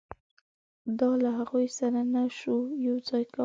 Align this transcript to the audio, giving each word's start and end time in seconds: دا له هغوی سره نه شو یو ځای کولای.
دا 0.99 1.09
له 1.23 1.29
هغوی 1.39 1.67
سره 1.79 1.99
نه 2.13 2.23
شو 2.39 2.57
یو 2.85 2.95
ځای 3.07 3.23
کولای. 3.31 3.39